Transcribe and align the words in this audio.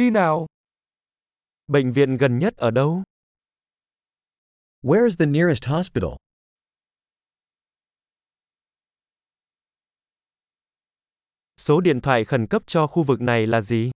Đi 0.00 0.10
nào. 0.10 0.46
Bệnh 1.66 1.92
viện 1.92 2.16
gần 2.16 2.38
nhất 2.38 2.56
ở 2.56 2.70
đâu? 2.70 3.02
Where 4.82 5.04
is 5.04 5.18
the 5.18 5.26
nearest 5.26 5.64
hospital? 5.64 6.10
Số 11.56 11.80
điện 11.80 12.00
thoại 12.00 12.24
khẩn 12.24 12.46
cấp 12.46 12.62
cho 12.66 12.86
khu 12.86 13.02
vực 13.02 13.20
này 13.20 13.46
là 13.46 13.60
gì? 13.60 13.90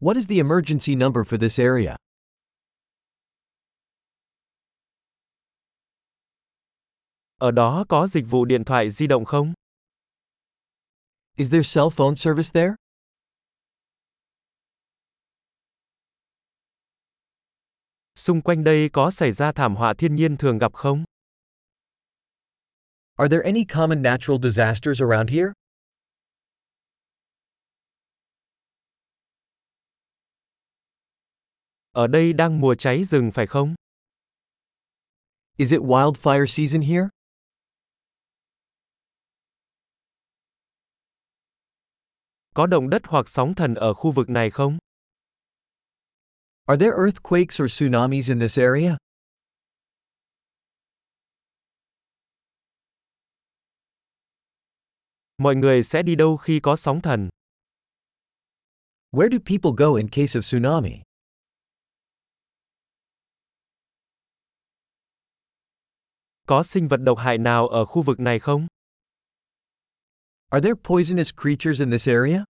What 0.00 0.14
is 0.14 0.28
the 0.28 0.36
emergency 0.36 0.94
number 0.94 1.26
for 1.26 1.38
this 1.40 1.60
area? 1.60 1.96
Ở 7.36 7.50
đó 7.50 7.84
có 7.88 8.06
dịch 8.06 8.24
vụ 8.30 8.44
điện 8.44 8.64
thoại 8.64 8.90
di 8.90 9.06
động 9.06 9.24
không? 9.24 9.52
Is 11.36 11.50
there 11.50 11.74
cell 11.74 11.88
phone 11.90 12.14
service 12.16 12.50
there? 12.54 12.81
Xung 18.22 18.42
quanh 18.42 18.64
đây 18.64 18.88
có 18.92 19.10
xảy 19.10 19.32
ra 19.32 19.52
thảm 19.52 19.76
họa 19.76 19.94
thiên 19.98 20.14
nhiên 20.14 20.36
thường 20.36 20.58
gặp 20.58 20.74
không? 20.74 21.04
Are 23.16 23.28
there 23.28 23.44
any 23.44 23.64
common 23.64 24.02
natural 24.02 24.38
disasters 24.42 25.02
around 25.02 25.30
here? 25.30 25.52
Ở 31.92 32.06
đây 32.06 32.32
đang 32.32 32.60
mùa 32.60 32.74
cháy 32.74 33.04
rừng 33.04 33.30
phải 33.34 33.46
không? 33.46 33.74
Is 35.56 35.72
it 35.72 35.80
wildfire 35.80 36.46
season 36.46 36.82
here? 36.82 37.08
Có 42.54 42.66
động 42.66 42.90
đất 42.90 43.02
hoặc 43.04 43.28
sóng 43.28 43.54
thần 43.54 43.74
ở 43.74 43.94
khu 43.94 44.12
vực 44.12 44.28
này 44.28 44.50
không? 44.50 44.78
Are 46.66 46.76
there 46.76 46.92
earthquakes 46.92 47.58
or 47.58 47.66
tsunamis 47.66 48.28
in 48.28 48.38
this 48.38 48.56
area? 48.58 48.96
Mọi 55.38 55.56
người 55.56 55.82
sẽ 55.82 56.02
đi 56.02 56.14
đâu 56.14 56.36
khi 56.36 56.60
có 56.60 56.76
sóng 56.76 57.00
thần? 57.00 57.28
Where 59.10 59.28
do 59.28 59.38
people 59.38 59.70
go 59.76 59.94
in 59.94 60.08
case 60.08 60.38
of 60.38 60.42
tsunami? 60.42 61.02
Có 66.46 66.62
sinh 66.62 66.88
vật 66.88 67.00
độc 67.00 67.18
hại 67.18 67.38
nào 67.38 67.68
ở 67.68 67.84
khu 67.84 68.02
vực 68.02 68.20
này 68.20 68.38
không? 68.38 68.66
Are 70.48 70.62
there 70.62 70.74
poisonous 70.84 71.32
creatures 71.34 71.80
in 71.80 71.90
this 71.90 72.08
area? 72.08 72.44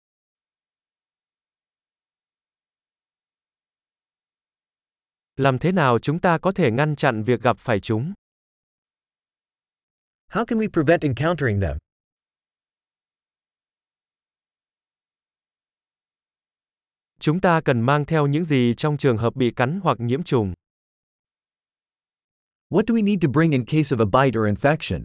Làm 5.36 5.58
thế 5.58 5.72
nào 5.72 5.98
chúng 5.98 6.20
ta 6.20 6.38
có 6.38 6.52
thể 6.52 6.70
ngăn 6.70 6.96
chặn 6.96 7.22
việc 7.22 7.42
gặp 7.42 7.58
phải 7.58 7.80
chúng? 7.80 8.12
How 10.28 10.44
can 10.44 10.58
we 10.58 10.68
prevent 10.72 11.02
encountering 11.02 11.60
them? 11.60 11.78
Chúng 17.20 17.40
ta 17.40 17.60
cần 17.64 17.80
mang 17.80 18.04
theo 18.04 18.26
những 18.26 18.44
gì 18.44 18.74
trong 18.76 18.96
trường 18.96 19.18
hợp 19.18 19.36
bị 19.36 19.52
cắn 19.56 19.80
hoặc 19.82 20.00
nhiễm 20.00 20.22
trùng? 20.22 20.54
What 22.68 22.82
do 22.88 22.94
we 22.94 23.04
need 23.04 23.18
to 23.22 23.28
bring 23.28 23.50
in 23.50 23.64
case 23.64 23.96
of 23.96 23.98
a 23.98 24.22
bite 24.22 24.38
or 24.40 24.46
infection? 24.46 25.02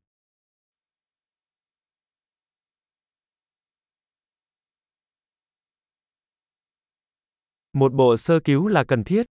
Một 7.73 7.94
bộ 7.94 8.17
sơ 8.17 8.39
cứu 8.44 8.67
là 8.67 8.83
cần 8.88 9.03
thiết. 9.03 9.25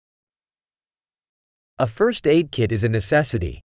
A 1.78 1.86
first 1.86 2.26
aid 2.26 2.50
kit 2.52 2.72
is 2.72 2.84
a 2.84 2.88
necessity. 2.88 3.60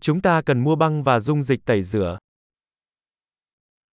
Chúng 0.00 0.20
ta 0.22 0.42
cần 0.46 0.64
mua 0.64 0.76
băng 0.76 1.02
và 1.02 1.20
dung 1.20 1.42
dịch 1.42 1.60
tẩy 1.64 1.82
rửa. 1.82 2.18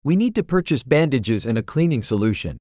We 0.04 0.16
need 0.16 0.32
to 0.36 0.42
purchase 0.42 0.82
bandages 0.86 1.46
and 1.46 1.58
a 1.58 1.62
cleaning 1.66 2.02
solution. 2.02 2.56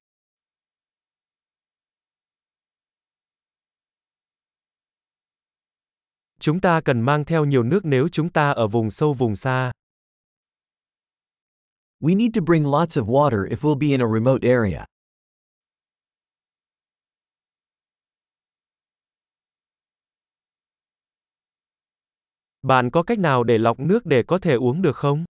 Chúng 6.39 6.61
ta 6.61 6.81
cần 6.85 7.01
mang 7.01 7.25
theo 7.25 7.45
nhiều 7.45 7.63
nước 7.63 7.81
nếu 7.83 8.09
chúng 8.11 8.29
ta 8.29 8.51
ở 8.51 8.67
vùng 8.67 8.91
sâu 8.91 9.13
vùng 9.13 9.35
xa. 9.35 9.71
We 11.99 12.17
need 12.17 12.31
to 12.35 12.41
bring 12.41 12.65
lots 12.65 12.97
of 12.97 13.05
water 13.05 13.47
if 13.47 13.57
we'll 13.57 13.79
be 13.79 13.91
in 13.91 14.01
a 14.01 14.07
remote 14.07 14.47
area. 14.47 14.85
Bạn 22.67 22.89
có 22.91 23.03
cách 23.03 23.19
nào 23.19 23.43
để 23.43 23.57
lọc 23.57 23.79
nước 23.79 24.05
để 24.05 24.23
có 24.27 24.39
thể 24.39 24.53
uống 24.53 24.81
được 24.81 24.95
không? 24.95 25.25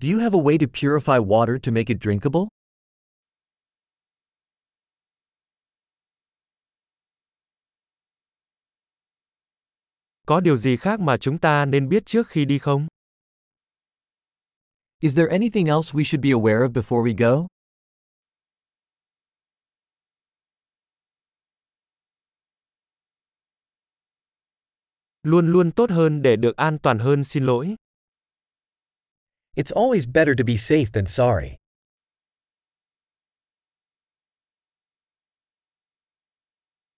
Do 0.00 0.08
you 0.12 0.20
have 0.20 0.38
a 0.38 0.42
way 0.42 0.58
to 0.58 0.66
purify 0.72 1.26
water 1.26 1.58
to 1.62 1.72
make 1.72 1.84
it 1.86 1.96
drinkable? 2.02 2.40
Có 10.26 10.40
điều 10.40 10.56
gì 10.56 10.76
khác 10.76 11.00
mà 11.00 11.16
chúng 11.16 11.38
ta 11.38 11.64
nên 11.64 11.88
biết 11.88 12.06
trước 12.06 12.28
khi 12.28 12.44
đi 12.44 12.58
không? 12.58 12.86
Is 15.00 15.16
there 15.16 15.28
anything 15.30 15.66
else 15.66 15.92
we 15.92 16.02
should 16.02 16.24
be 16.24 16.30
aware 16.30 16.68
of 16.68 16.72
before 16.72 17.02
we 17.02 17.16
go? 17.18 17.46
Luôn 25.22 25.52
luôn 25.52 25.72
tốt 25.72 25.90
hơn 25.90 26.22
để 26.22 26.36
được 26.36 26.56
an 26.56 26.78
toàn 26.78 26.98
hơn, 26.98 27.24
xin 27.24 27.44
lỗi. 27.44 27.74
It's 29.56 29.72
always 29.72 30.12
better 30.12 30.34
to 30.38 30.44
be 30.44 30.54
safe 30.54 30.86
than 30.92 31.06
sorry. 31.06 31.61